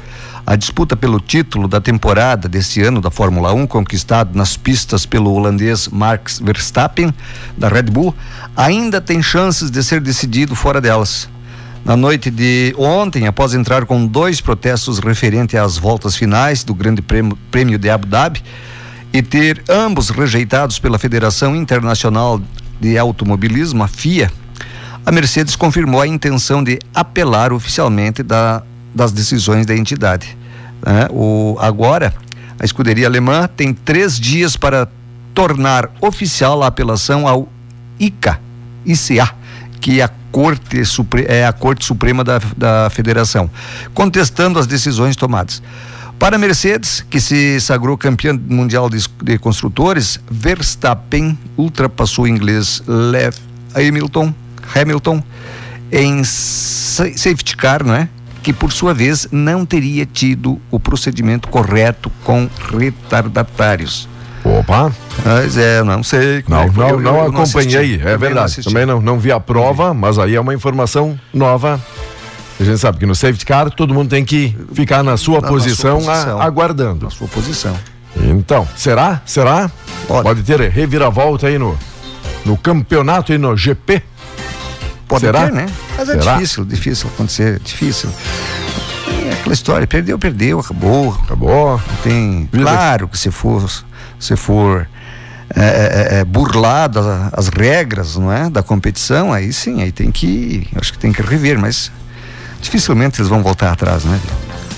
[0.46, 5.32] a disputa pelo título da temporada desse ano da Fórmula 1, conquistado nas pistas pelo
[5.32, 7.12] holandês Max Verstappen,
[7.56, 8.14] da Red Bull,
[8.56, 11.28] ainda tem chances de ser decidido fora delas.
[11.84, 17.02] Na noite de ontem, após entrar com dois protestos referentes às voltas finais do Grande
[17.02, 18.42] Prêmio, Prêmio de Abu Dhabi,
[19.12, 22.40] e ter ambos rejeitados pela Federação Internacional
[22.80, 24.30] de Automobilismo, a FIA,
[25.04, 28.62] a Mercedes confirmou a intenção de apelar oficialmente da,
[28.94, 30.36] das decisões da entidade.
[30.84, 31.08] Né?
[31.10, 32.12] O, agora,
[32.58, 34.88] a escuderia alemã tem três dias para
[35.32, 37.48] tornar oficial a apelação ao
[37.98, 38.38] ICA,
[38.84, 39.34] ICA,
[39.80, 40.82] que é a Corte,
[41.26, 43.50] é a Corte Suprema da, da Federação,
[43.94, 45.62] contestando as decisões tomadas.
[46.18, 52.82] Para a Mercedes, que se sagrou campeã mundial de, de construtores, Verstappen ultrapassou o inglês
[52.88, 53.34] Lev
[53.72, 54.34] Hamilton,
[54.74, 55.22] Hamilton
[55.92, 58.08] em safety car, não é?
[58.42, 64.08] Que por sua vez não teria tido o procedimento correto com retardatários.
[64.44, 64.92] Opa!
[65.24, 66.42] Mas é, não sei.
[66.48, 68.62] Não, é não, eu, não eu acompanhei, não é verdade.
[68.62, 71.80] Também não, não vi a prova, mas aí é uma informação nova
[72.60, 75.48] a gente sabe que no safety car todo mundo tem que ficar na sua, na,
[75.48, 77.04] posição, na sua posição, aguardando.
[77.04, 77.78] Na sua posição.
[78.16, 79.22] Então, será?
[79.24, 79.70] Será?
[80.06, 81.78] Pode, Pode ter reviravolta aí no,
[82.44, 84.02] no campeonato aí no GP?
[85.06, 85.46] Pode Será?
[85.46, 85.66] ter, né?
[85.96, 86.34] Mas é Será?
[86.34, 88.10] difícil, difícil acontecer, difícil.
[89.26, 91.18] É aquela história, perdeu, perdeu, acabou.
[91.24, 91.80] Acabou.
[92.02, 92.48] Tem.
[92.52, 92.64] Vida.
[92.64, 93.70] Claro que se for,
[94.18, 94.86] se for
[95.54, 100.10] é, é, é, burlado as, as regras, não é, da competição, aí sim, aí tem
[100.10, 101.90] que, acho que tem que rever, mas
[102.60, 104.20] dificilmente eles vão voltar atrás, né?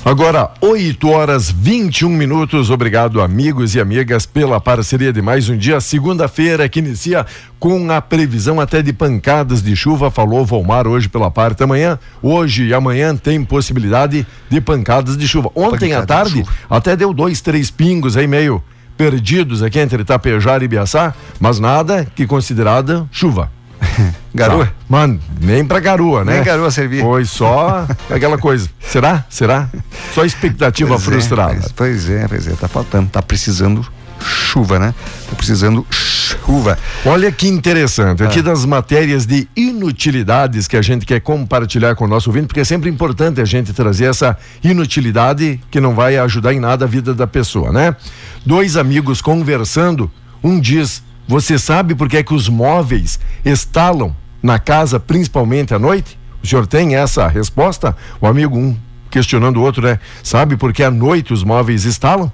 [0.03, 2.71] Agora, 8 horas 21 minutos.
[2.71, 5.79] Obrigado, amigos e amigas, pela parceria de mais um dia.
[5.79, 7.27] Segunda-feira que inicia
[7.59, 10.11] com a previsão até de pancadas de chuva.
[10.11, 11.99] Falou Volmar hoje pela parte da manhã.
[12.23, 15.51] Hoje e amanhã tem possibilidade de pancadas de chuva.
[15.55, 16.51] Ontem à de tarde chuva.
[16.71, 18.63] até deu dois, três pingos aí meio
[18.97, 23.51] perdidos aqui entre Itapejara e Biaçá, mas nada que considerada chuva.
[24.35, 24.67] Garoa?
[24.67, 24.73] Tá.
[24.89, 26.35] Mano, nem pra garoa, né?
[26.37, 27.03] Nem garoa servia.
[27.03, 28.69] Foi só aquela coisa.
[28.81, 29.25] Será?
[29.29, 29.69] Será?
[30.15, 31.53] Só expectativa Pois é, frustrada.
[31.55, 33.87] pois- pois é, pois é, tá faltando, tá precisando
[34.23, 34.95] chuva, né?
[35.31, 36.79] Tá precisando chuva.
[37.07, 38.27] Olha que interessante, Ah.
[38.27, 42.61] aqui das matérias de inutilidades que a gente quer compartilhar com o nosso ouvinte, porque
[42.61, 46.89] é sempre importante a gente trazer essa inutilidade que não vai ajudar em nada a
[46.89, 47.97] vida da pessoa, né?
[48.45, 50.11] Dois amigos conversando,
[50.43, 55.79] um diz: Você sabe por que é que os móveis estalam na casa, principalmente à
[55.79, 56.19] noite?
[56.43, 57.97] O senhor tem essa resposta?
[58.21, 58.77] O amigo um
[59.09, 60.01] questionando o outro, né?
[60.25, 62.33] Sabe por que à noite os móveis estalam?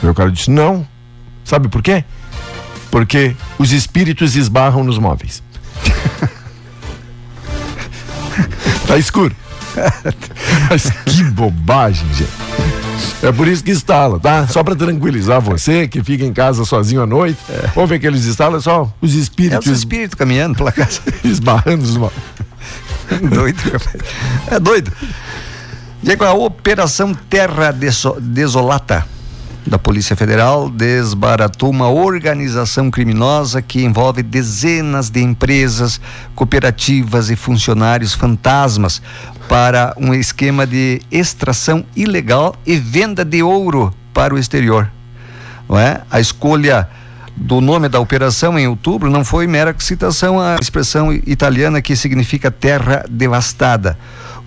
[0.00, 0.86] O cara disse: Não.
[1.42, 2.04] Sabe por quê?
[2.88, 5.42] Porque os espíritos esbarram nos móveis.
[8.86, 9.34] tá escuro.
[10.70, 12.53] Mas que bobagem, gente.
[13.24, 14.46] É por isso que instala, tá?
[14.48, 17.38] Só pra tranquilizar você que fica em casa sozinho à noite.
[17.74, 21.00] Ouve aqueles instala, é só os É espíritos os espíritos caminhando pela casa.
[21.24, 22.22] esbarrando nos móveis.
[23.30, 23.96] doido, rapaz.
[24.50, 24.92] É doido.
[26.02, 29.06] Diego, a Operação Terra Deso- Desolata
[29.66, 36.00] da Polícia Federal desbaratou uma organização criminosa que envolve dezenas de empresas,
[36.34, 39.00] cooperativas e funcionários fantasmas
[39.48, 44.90] para um esquema de extração ilegal e venda de ouro para o exterior.
[45.68, 46.02] Não é?
[46.10, 46.88] A escolha
[47.36, 52.50] do nome da operação em outubro não foi mera citação à expressão italiana que significa
[52.50, 53.98] terra devastada.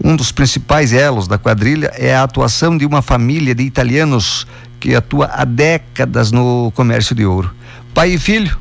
[0.01, 4.45] Um dos principais elos da quadrilha é a atuação de uma família de italianos
[4.79, 7.53] que atua há décadas no comércio de ouro.
[7.93, 8.57] Pai e filho,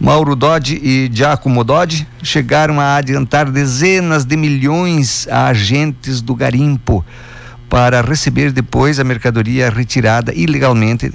[0.00, 7.04] Mauro Dodge e Giacomo Dodge chegaram a adiantar dezenas de milhões a agentes do garimpo
[7.68, 11.12] para receber depois a mercadoria retirada ilegalmente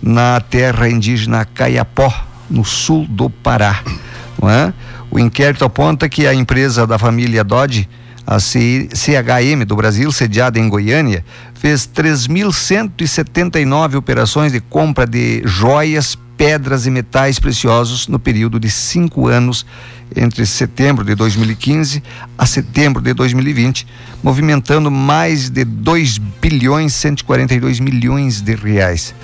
[0.00, 2.10] na terra indígena Caiapó,
[2.48, 3.82] no sul do Pará.
[4.42, 4.72] é?
[5.10, 7.88] O inquérito aponta que a empresa da família Dodge,
[8.26, 11.24] a CHM do Brasil, sediada em Goiânia,
[11.60, 19.28] fez 3.179 operações de compra de joias, pedras e metais preciosos no período de cinco
[19.28, 19.66] anos,
[20.16, 22.02] entre setembro de 2015
[22.38, 23.86] a setembro de 2020,
[24.22, 29.14] movimentando mais de 2 bilhões 142 milhões de reais.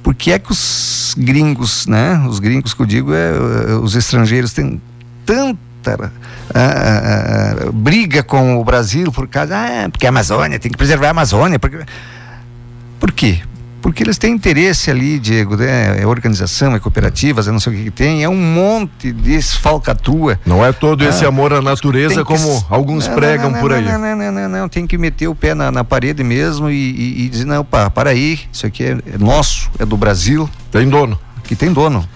[0.00, 2.24] Por que é que os gringos, né?
[2.28, 4.80] Os gringos que eu digo é eh, os estrangeiros têm
[5.26, 6.10] tanta ah,
[6.54, 11.08] ah, ah, briga com o Brasil por causa, ah, porque a Amazônia tem que preservar
[11.08, 11.78] a Amazônia, porque
[12.98, 13.40] por quê?
[13.82, 16.02] Porque eles têm interesse ali, Diego, né?
[16.02, 19.40] É organização, é cooperativas, é não sei o que, que tem, é um monte de
[19.40, 20.38] falcatrua.
[20.44, 23.60] Não é todo esse Ah, amor à natureza que como alguns Não, pregam não, não,
[23.60, 23.82] por aí.
[23.82, 26.74] Não, não, não, não, não, tem que meter o pé na, na parede mesmo e,
[26.74, 30.48] e, e dizer, não, pá, para aí, isso aqui é, é nosso, é do Brasil,
[30.70, 31.18] Tem dono.
[31.44, 32.06] que tem dono.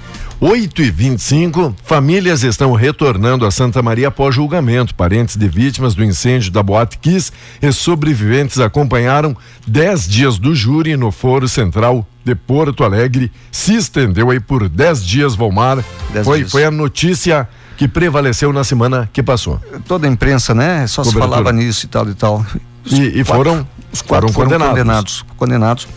[0.41, 4.95] 8 e 25 famílias estão retornando a Santa Maria após julgamento.
[4.95, 9.35] Parentes de vítimas do incêndio da Boate Kiss e sobreviventes acompanharam
[9.67, 13.33] 10 dias do júri no Foro Central de Porto Alegre.
[13.51, 15.83] Se estendeu aí por 10 dias, Volmar.
[16.13, 16.51] Dez Foi, dias.
[16.51, 19.61] foi a notícia que prevaleceu na semana que passou.
[19.87, 20.87] Toda a imprensa, né?
[20.87, 21.37] Só se Cobertura.
[21.37, 22.45] falava nisso e tal e tal.
[22.87, 24.69] E, e foram, Os quatro foram foram condenados.
[24.73, 25.25] condenados.
[25.37, 25.89] Condenados,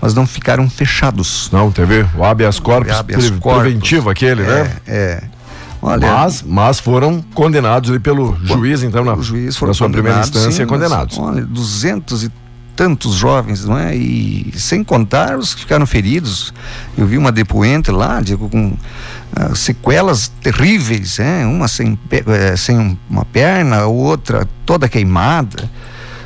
[0.00, 1.48] mas não ficaram fechados.
[1.52, 3.62] Não, teve o habeas corpus, Habeas pre- corpus.
[3.62, 4.72] preventivo aquele, né?
[4.86, 5.22] É, é.
[5.82, 10.20] Olha, Mas, mas foram condenados ali pelo juiz, então, na, o juiz na sua primeira
[10.20, 11.16] instância, sim, condenados.
[11.18, 12.30] mas, olha, duzentos e
[12.74, 13.94] tantos jovens, não é?
[13.94, 16.52] E sem contar os que ficaram feridos.
[16.96, 18.74] Eu vi uma depoente lá, digo, com
[19.34, 21.46] ah, sequelas terríveis, né?
[21.46, 25.70] Uma sem, eh, sem um- uma perna, outra toda queimada,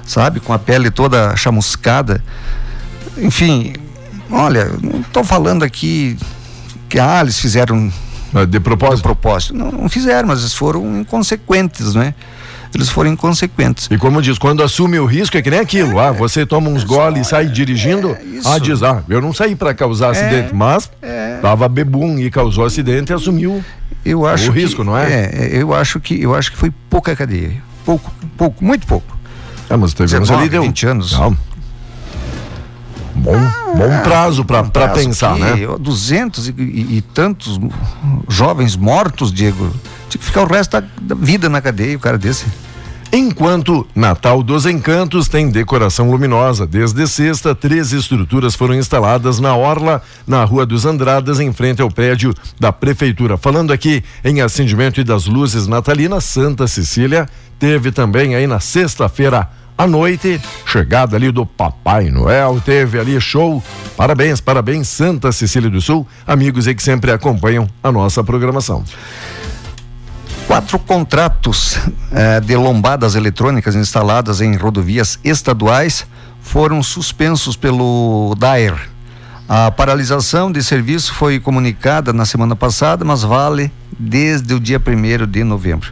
[0.07, 0.41] sabe?
[0.41, 2.23] Com a pele toda chamuscada.
[3.21, 3.73] Enfim,
[4.31, 6.17] olha, não estou falando aqui
[6.89, 7.91] que ah, eles fizeram
[8.35, 9.03] Ah, De de propósito.
[9.03, 9.55] propósito.
[9.57, 12.15] Não, não fizeram, mas eles foram inconsequentes, né?
[12.73, 13.89] Eles foram inconsequentes.
[13.91, 15.99] E como diz, quando assume o risco é que nem aquilo.
[15.99, 18.11] Ah, você toma uns goles e sai dirigindo.
[18.17, 18.49] é isso.
[18.49, 21.39] ah, diz, ah, eu não saí para causar acidente, mas é.
[21.43, 23.65] tava bebum e causou acidente e assumiu
[24.05, 25.25] Eu acho o risco, que, não é?
[25.33, 25.51] é?
[25.53, 27.61] Eu acho que eu acho que foi pouca cadeia.
[27.85, 29.19] Pouco, pouco, muito pouco.
[29.69, 31.13] É, mas teve 19, ali deu 20 anos.
[31.13, 31.37] Não.
[33.15, 33.33] Bom,
[33.77, 35.67] bom prazo para prazo pensar, que, né?
[35.79, 37.59] 200 e, e- e tantos
[38.29, 39.71] jovens mortos, Diego.
[40.09, 42.47] Tinha que ficar o resto da, da vida na cadeia, o cara desse.
[43.13, 46.65] Enquanto Natal dos Encantos tem decoração luminosa.
[46.65, 51.91] Desde sexta, três estruturas foram instaladas na Orla, na Rua dos Andradas, em frente ao
[51.91, 53.37] prédio da Prefeitura.
[53.37, 59.51] Falando aqui em acendimento e das luzes natalinas, Santa Cecília teve também aí na sexta-feira
[59.81, 63.65] à noite, chegada ali do Papai Noel, teve ali show.
[63.97, 68.85] Parabéns, parabéns, Santa Cecília do Sul, amigos aí que sempre acompanham a nossa programação.
[70.47, 71.79] Quatro contratos
[72.13, 76.07] eh, de lombadas eletrônicas instaladas em rodovias estaduais
[76.43, 78.75] foram suspensos pelo DAER.
[79.49, 85.27] A paralisação de serviço foi comunicada na semana passada, mas vale desde o dia 1
[85.27, 85.91] de novembro.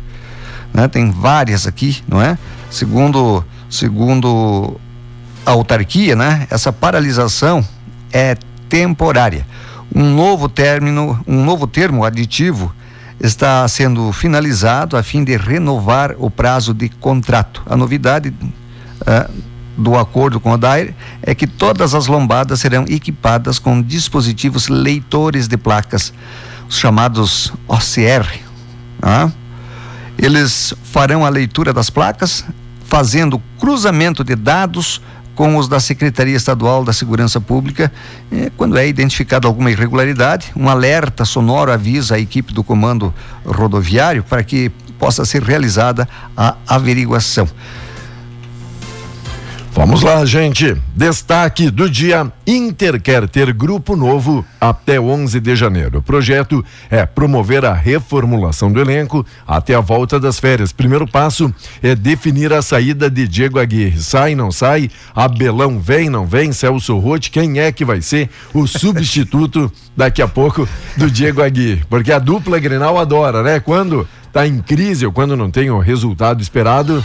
[0.75, 0.87] Né?
[0.89, 2.37] Tem várias aqui, não é?
[2.71, 4.79] Segundo, segundo
[5.45, 6.47] a autarquia, né?
[6.51, 7.67] Essa paralisação
[8.13, 8.37] é
[8.69, 9.47] temporária.
[9.95, 12.75] Um novo término, um novo termo aditivo
[13.21, 17.63] está sendo finalizado a fim de renovar o prazo de contrato.
[17.67, 18.33] A novidade
[19.07, 19.29] ah,
[19.77, 25.49] do acordo com a DAIR é que todas as lombadas serão equipadas com dispositivos leitores
[25.49, 26.13] de placas,
[26.69, 28.29] os chamados OCR.
[29.03, 29.31] ah.
[30.19, 32.45] Eles farão a leitura das placas,
[32.89, 35.01] fazendo cruzamento de dados
[35.35, 37.93] com os da Secretaria Estadual da Segurança Pública.
[38.33, 44.25] Eh, quando é identificada alguma irregularidade, um alerta sonoro avisa a equipe do comando rodoviário
[44.25, 47.47] para que possa ser realizada a averiguação.
[49.79, 50.77] Vamos lá, gente.
[50.93, 56.01] Destaque do dia: Inter quer ter grupo novo até 11 de janeiro.
[56.01, 60.73] O projeto é promover a reformulação do elenco até a volta das férias.
[60.73, 64.01] Primeiro passo é definir a saída de Diego Aguirre.
[64.01, 64.91] Sai, não sai?
[65.15, 66.51] Abelão vem, não vem?
[66.51, 71.85] Celso Rotti, quem é que vai ser o substituto daqui a pouco do Diego Aguirre?
[71.89, 73.61] Porque a dupla Grenal adora, né?
[73.61, 77.03] Quando tá em crise ou quando não tem o resultado esperado,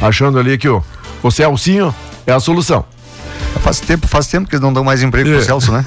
[0.00, 0.82] achando ali que o,
[1.22, 1.94] o Celcinho
[2.26, 2.84] é a solução.
[3.60, 5.34] Faz tempo, faz tempo que eles não dão mais emprego É.
[5.36, 5.84] pro Celso, né?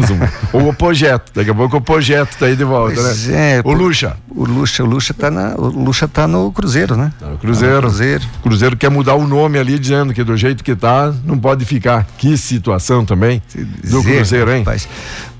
[0.52, 3.58] Ou o projeto, daqui a pouco o projeto tá aí de volta, Pois né?
[3.58, 4.16] é, o Lucha.
[4.30, 7.12] O Lucha, o Lucha tá na, o Lucha tá no Cruzeiro, né?
[7.20, 7.74] Tá no Cruzeiro.
[7.74, 8.24] Tá no Cruzeiro.
[8.42, 12.06] Cruzeiro quer mudar o nome ali, dizendo que do jeito que tá, não pode ficar.
[12.16, 14.58] Que situação também Te do dizer, Cruzeiro, hein?
[14.60, 14.88] rapaz,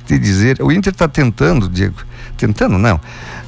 [0.07, 1.96] te dizer, o Inter está tentando, Diego,
[2.37, 3.00] tentando não,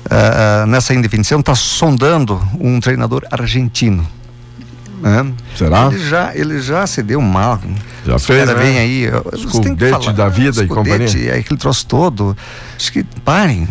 [0.08, 4.06] ah, nessa indefinição está sondando um treinador argentino.
[5.02, 5.32] Né?
[5.56, 5.88] Será?
[5.88, 7.60] Ele já, ele já se deu mal.
[8.06, 8.54] Já Os fez, né?
[8.54, 11.32] vem aí, ó, vocês têm que Scudete falar, da vida e Scudete, companhia.
[11.32, 12.36] É aquele troço todo.
[12.76, 13.68] Acho que parem.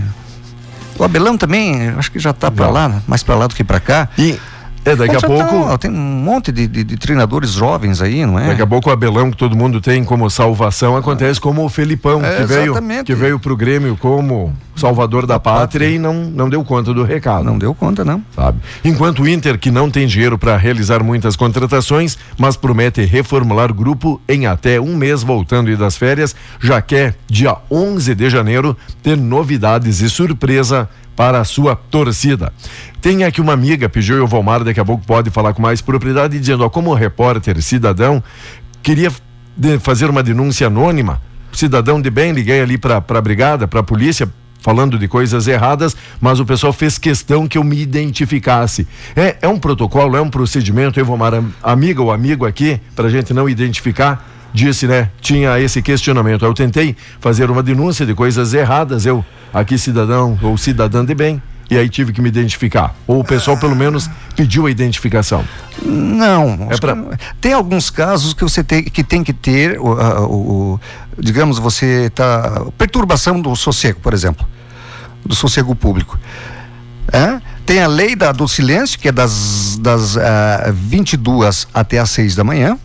[1.00, 3.80] O Abelão também, acho que já está para lá, mais para lá do que para
[3.80, 4.10] cá.
[4.18, 4.38] E
[4.84, 5.78] é, daqui a Contratar, pouco.
[5.78, 8.48] Tem um monte de, de- de treinadores jovens aí, não é?
[8.48, 12.24] Daqui a pouco o Abelão que todo mundo tem como salvação acontece como o Felipão,
[12.26, 12.74] É, que veio
[13.06, 17.44] que veio pro Grêmio como salvador da pátria e não, não deu conta do recado.
[17.44, 18.24] Não deu conta, não.
[18.36, 18.58] sabe?
[18.84, 23.74] Enquanto o Inter, que não tem dinheiro para realizar muitas contratações, mas promete reformular o
[23.76, 28.76] grupo em até um mês voltando e das férias, já quer, dia 11 de janeiro,
[29.04, 32.52] ter novidades e surpresa para a sua torcida.
[33.02, 35.82] Tem aqui uma amiga, pediu e o Valmar daqui a pouco pode falar com mais
[35.82, 38.24] propriedade, dizendo, ó, como repórter cidadão,
[38.84, 39.12] queria
[39.80, 41.20] fazer uma denúncia anônima,
[41.52, 44.30] cidadão de bem, liguei ali para a brigada, para a polícia,
[44.62, 48.88] falando de coisas erradas, mas o pessoal fez questão que eu me identificasse.
[49.16, 53.10] É, é um protocolo, é um procedimento, Evomar, am- amiga ou amigo aqui, para a
[53.10, 55.10] gente não identificar, disse, né?
[55.20, 56.46] Tinha esse questionamento.
[56.46, 61.42] Eu tentei fazer uma denúncia de coisas erradas, eu, aqui cidadão ou cidadã de bem,
[61.72, 62.94] e aí tive que me identificar.
[63.08, 65.44] Ou o pessoal pelo menos pediu a identificação.
[65.82, 66.68] Não.
[66.70, 66.98] É pra-.
[67.40, 70.80] Tem alguns casos que você tem que, tem que ter, o, o- o-
[71.18, 74.46] digamos, você tá perturbação do sossego, por exemplo,
[75.26, 76.20] do sossego público.
[77.12, 77.40] É?
[77.66, 82.36] Tem a lei da- do silêncio, que é das, das ah, 22 até as 6
[82.36, 82.78] da manhã,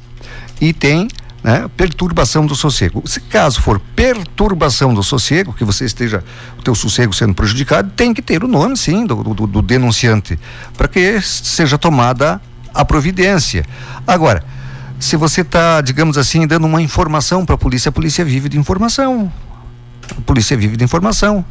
[0.61, 1.09] e tem
[1.47, 3.05] né, perturbação do sossego.
[3.07, 6.25] Se caso for perturbação do sossego, que você esteja,
[6.59, 10.37] o teu sossego sendo prejudicado, tem que ter o nome, sim, do, do- do denunciante,
[10.77, 12.41] para que seja tomada
[12.75, 13.65] a providência.
[14.05, 14.43] Agora,
[14.99, 18.59] se você está, digamos assim, dando uma informação para a polícia, a polícia vive de
[18.59, 19.33] informação.
[20.19, 21.45] A polícia vive de informação.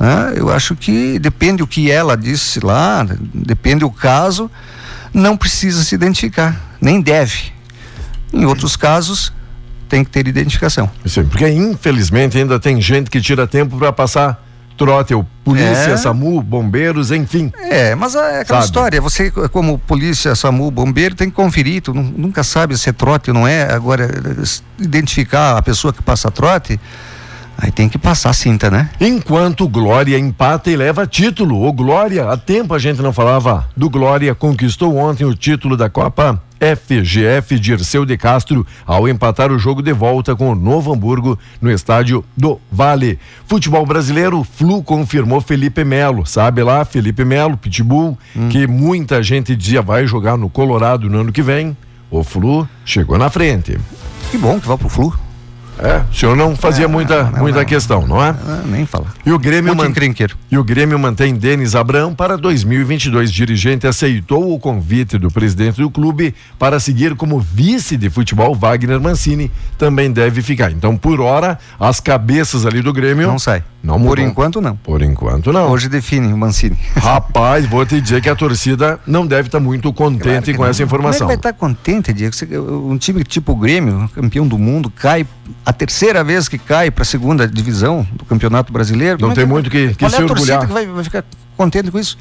[0.00, 0.32] né?
[0.34, 4.50] Eu acho que depende o que ela disse lá, depende o caso,
[5.14, 7.52] não precisa se identificar, nem deve.
[8.32, 9.32] Em outros casos,
[9.88, 10.90] tem que ter identificação.
[11.06, 14.44] Sim, porque infelizmente ainda tem gente que tira tempo para passar
[14.76, 15.96] trote, o polícia, É.
[15.96, 17.52] SAMU, bombeiros, enfim.
[17.58, 18.64] É, mas é aquela Sabe.
[18.66, 22.92] história, você como polícia, SAMU, bombeiro, tem que conferir, tu nu- nunca sabe se é
[22.92, 24.08] trote ou não é, agora
[24.78, 26.78] identificar a pessoa que passa trote,
[27.56, 28.88] aí tem que passar a cinta, né?
[29.00, 31.66] Enquanto o Glória empata e leva título.
[31.66, 35.90] O Glória, há tempo a gente não falava do Glória, conquistou ontem o título da
[35.90, 41.38] Copa FGF Dirceu de Castro ao empatar o jogo de volta com o Novo Hamburgo
[41.60, 43.18] no estádio do Vale.
[43.46, 48.18] Futebol brasileiro, Flu confirmou Felipe Melo, sabe lá, Felipe Melo, Pitbull,
[48.50, 51.76] que muita gente dizia vai jogar no Colorado no ano que vem.
[52.10, 53.78] O Flu chegou na frente.
[54.30, 55.27] Que bom que vai pro Flu.
[55.78, 57.64] É, o senhor não fazia É, muita, não, muita não.
[57.64, 58.30] questão, não é?
[58.30, 59.06] Ah, nem fala.
[59.24, 60.36] E o Grêmio Muito man- encrenqueiro.
[60.50, 63.30] E o Grêmio mantém Denis Abrão para 2022.
[63.32, 68.54] Dirigente aceitou o convite do presidente do clube para seguir como vice de futebol.
[68.54, 70.70] Wagner Mancini também deve ficar.
[70.72, 73.62] Então, por hora, as cabeças ali do Grêmio Não sai.
[73.80, 74.74] Não Por enquanto não.
[74.74, 75.70] Por enquanto não.
[75.70, 76.76] Hoje define o Mancini.
[76.96, 80.82] Rapaz, vou te dizer que a torcida não deve estar muito contente com essa Como
[80.82, 81.20] é informação.
[81.20, 82.34] que vai estar contente, Diego?
[82.34, 85.24] Você- Um time tipo o Grêmio, campeão do mundo, cai
[85.64, 89.18] a terceira vez que cai para a segunda divisão do Campeonato Brasileiro.
[89.20, 90.66] Não é tem muito que- que qual é se a orgulhar.
[90.66, 91.24] que vai, vai ficar
[91.56, 92.16] contente com isso?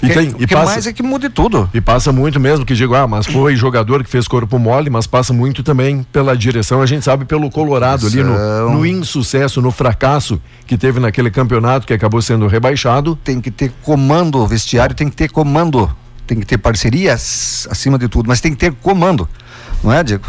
[0.00, 1.68] E, Que- tem, o que passa, mais é que mude tudo.
[1.74, 5.08] e passa muito mesmo que digo, ah, mas foi jogador que fez corpo mole, mas
[5.08, 6.80] passa muito também pela direção.
[6.80, 11.84] A gente sabe pelo Colorado ali no, no insucesso, no fracasso que teve naquele campeonato
[11.84, 13.16] que acabou sendo rebaixado.
[13.24, 15.90] Tem que ter comando, o vestiário tem que ter comando.
[16.28, 19.28] Tem que ter parcerias acima de tudo, mas tem que ter comando.
[19.82, 20.26] Não é, Diego?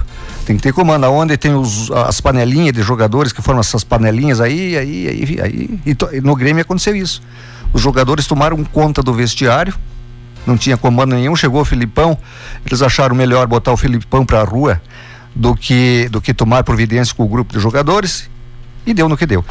[0.50, 1.04] Tem que ter comando.
[1.04, 5.80] Aonde tem os, as panelinhas de jogadores que formam essas panelinhas aí, aí, aí, aí.
[5.86, 7.22] E, to- e no Grêmio aconteceu isso.
[7.72, 9.76] Os jogadores tomaram conta do vestiário,
[10.48, 12.18] não tinha comando nenhum, chegou o Filipão,
[12.66, 14.82] eles acharam melhor botar o Filipão pra rua
[15.36, 18.28] do que, do que tomar providência com o grupo de jogadores
[18.88, 19.46] e deu no que deu.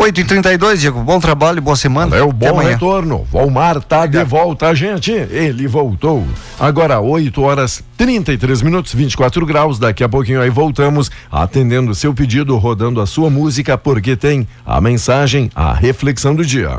[0.00, 2.14] 8 e 32 Diego, bom trabalho, boa semana.
[2.14, 2.70] É o bom amanhã.
[2.70, 3.26] retorno.
[3.32, 5.10] Valmar tá de volta, gente.
[5.10, 6.24] Ele voltou.
[6.58, 9.76] Agora, 8 horas 33 minutos, 24 graus.
[9.76, 14.46] Daqui a pouquinho aí voltamos, atendendo o seu pedido, rodando a sua música, porque tem
[14.64, 16.76] a mensagem, a reflexão do dia.